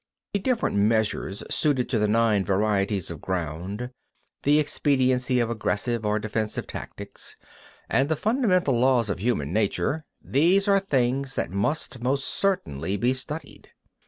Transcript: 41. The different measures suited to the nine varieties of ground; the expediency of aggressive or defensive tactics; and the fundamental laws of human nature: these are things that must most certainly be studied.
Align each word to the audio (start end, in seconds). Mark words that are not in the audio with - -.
41. 0.33 0.33
The 0.41 0.51
different 0.51 0.75
measures 0.77 1.43
suited 1.51 1.87
to 1.89 1.99
the 1.99 2.07
nine 2.07 2.43
varieties 2.43 3.11
of 3.11 3.21
ground; 3.21 3.91
the 4.41 4.57
expediency 4.57 5.39
of 5.39 5.51
aggressive 5.51 6.07
or 6.07 6.17
defensive 6.17 6.65
tactics; 6.65 7.35
and 7.87 8.09
the 8.09 8.15
fundamental 8.15 8.79
laws 8.79 9.11
of 9.11 9.19
human 9.19 9.53
nature: 9.53 10.03
these 10.19 10.67
are 10.67 10.79
things 10.79 11.35
that 11.35 11.51
must 11.51 12.01
most 12.01 12.25
certainly 12.27 12.97
be 12.97 13.13
studied. 13.13 13.69